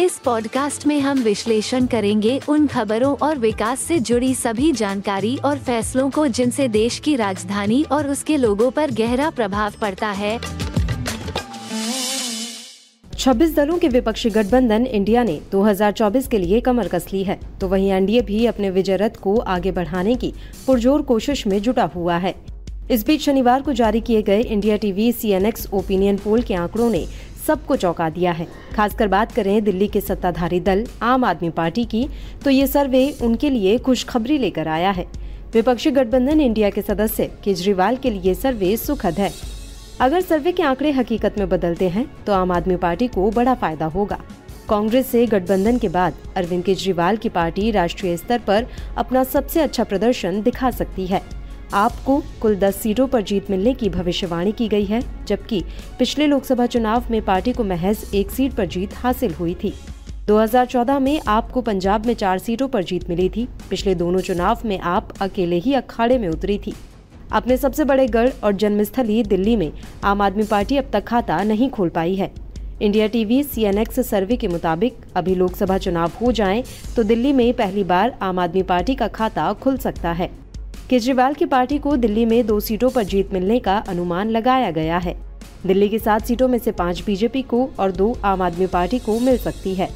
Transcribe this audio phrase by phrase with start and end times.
[0.00, 5.58] इस पॉडकास्ट में हम विश्लेषण करेंगे उन खबरों और विकास से जुड़ी सभी जानकारी और
[5.58, 10.38] फैसलों को जिनसे देश की राजधानी और उसके लोगों पर गहरा प्रभाव पड़ता है।
[13.18, 17.68] 26 दलों के विपक्षी गठबंधन इंडिया ने 2024 के लिए कमर कस ली है। तो
[17.68, 20.32] वहीं एनडीए भी अपने विजय रथ को आगे बढ़ाने की
[20.66, 22.34] पुरजोर कोशिश में जुटा हुआ है।
[22.90, 27.06] इस बीच शनिवार को जारी किए गए India TV CNX opinion poll के आंकड़ों ने
[27.46, 32.08] सबको चौंका दिया है। खासकर बात करें दिल्ली के सत्ताधारी दल, आम आदमी पार्टी की
[32.44, 35.06] तो ये सर्वे उनके लिए खुशखबरी लेकर आया है।
[35.54, 39.30] विपक्षी गठबंधन इंडिया के सदस्य केजरीवाल के लिए सर्वे सुखद है।
[40.00, 43.86] अगर सर्वे के आंकड़े हकीकत में बदलते हैं तो आम आदमी पार्टी को बड़ा फ़ायदा
[43.86, 44.18] होगा।
[44.68, 49.84] कांग्रेस से गठबंधन के बाद अरविंद केजरीवाल की पार्टी राष्ट्रीय स्तर पर अपना सबसे अच्छा
[49.84, 51.20] प्रदर्शन दिखा सकती है।
[51.74, 55.62] आपको कुल 10 सीटों पर जीत मिलने की भविष्यवाणी की गई है, जबकि
[55.98, 59.72] पिछले लोकसभा चुनाव में पार्टी को महज एक सीट पर जीत हासिल हुई थी।
[60.26, 64.78] 2014 में आपको पंजाब में चार सीटों पर जीत मिली थी। पिछले दोनों चुनाव में
[64.78, 66.74] आप अकेले ही अखाड़े में उतरी थी।
[67.32, 69.72] अपने सबसे बड़े गढ़ और जन्मस्थली दिल्ली में
[70.04, 72.30] आम आदमी पार्टी अब तक खाता नहीं खोल पाई है।
[72.82, 76.62] इंडिया टीवी सीएनएक्स सर्वे के मुताबिक अभी लोकसभा चुनाव हो जाएँ
[76.96, 80.30] तो दिल्ली में पहली बार आम आदमी पार्टी का खाता खुल सकता है।
[80.90, 84.98] केजरीवाल की पार्टी को दिल्ली में दो सीटों पर जीत मिलने का अनुमान लगाया गया
[84.98, 85.16] है।
[85.66, 89.18] दिल्ली की सात सीटों में से पाँच बीजेपी को और दो आम आदमी पार्टी को
[89.20, 89.88] मिल सकती है।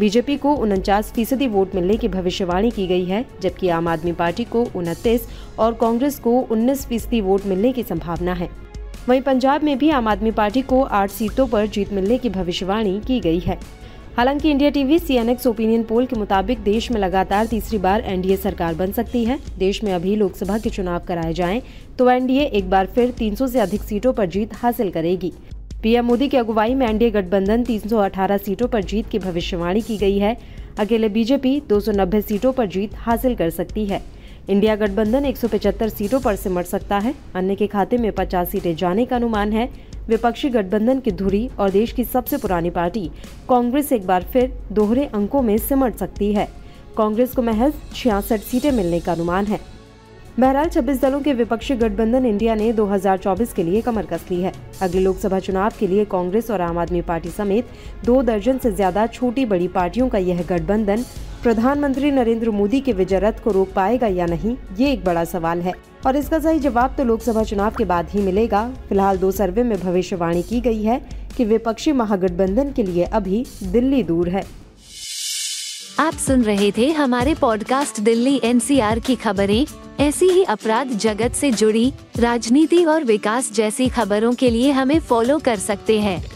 [0.00, 4.44] बीजेपी को उनचास फ़ीसदी वोट मिलने की भविष्यवाणी की गई है, जबकि आम आदमी पार्टी
[4.44, 5.28] को उनतीस
[5.58, 8.50] और कांग्रेस को उन्नीस फ़ीसदी वोट मिलने की संभावना है।
[9.08, 13.00] वहीं पंजाब में भी आम आदमी पार्टी को आठ सीटों पर जीत मिलने की भविष्यवाणी
[13.06, 13.58] की गई है।
[14.16, 18.74] हालाँकि India TV CNX opinion poll के मुताबिक देश में लगातार तीसरी बार एनडीए सरकार
[18.74, 21.60] बन सकती है। देश में अभी लोकसभा के चुनाव कराए जाएँ
[21.98, 25.32] तो एनडीए एक बार फिर 300 से अधिक सीटों पर जीत हासिल करेगी।
[25.82, 30.18] पीएम मोदी की अगुवाई में एनडीए गठबंधन 318 सीटों पर जीत की भविष्यवाणी की गई
[30.18, 30.36] है।
[30.78, 34.02] अकेले बीजेपी 290 सीटों पर जीत हासिल कर सकती है।
[34.48, 39.04] इंडिया गठबंधन 175 सीटों पर सिमट सकता है। अन्य के खाते में 50 सीटें जाने
[39.04, 39.68] का अनुमान है।
[40.08, 43.10] विपक्षी गठबंधन की धुरी और देश की सबसे पुरानी पार्टी,
[43.48, 46.48] कांग्रेस एक बार फिर दोहरे अंकों में सिमट सकती है।
[46.96, 49.60] कांग्रेस को महज छियासठ सीटें मिलने का अनुमान है।
[50.38, 54.52] बहरहाल 26 दलों के विपक्षी गठबंधन इंडिया ने 2024 के लिए कमर कस ली है।
[54.82, 57.68] अगले लोकसभा चुनाव के लिए कांग्रेस और आम आदमी पार्टी समेत
[58.04, 61.04] दो दर्जन से ज़्यादा छोटी बड़ी पार्टियों का यह गठबंधन
[61.46, 65.60] प्रधानमंत्री नरेंद्र मोदी के विजय रथ को रोक पाएगा या नहीं, ये एक बड़ा सवाल
[65.60, 65.72] है।
[66.06, 69.78] और इसका सही जवाब तो लोकसभा चुनाव के बाद ही मिलेगा। फ़िलहाल दो सर्वे में
[69.80, 70.98] भविष्यवाणी की गई है
[71.36, 74.44] कि विपक्षी महागठबंधन के लिए अभी दिल्ली दूर है।
[75.98, 79.66] आप सुन रहे थे हमारे पॉडकास्ट दिल्ली एनसीआर की खबरें।
[80.00, 85.38] ऐसी ही अपराध जगत से जुड़ी, राजनीति और विकास जैसी खबरों के लिए हमें फॉलो
[85.38, 86.35] कर सकते हैं।